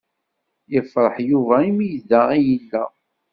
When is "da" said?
2.09-2.21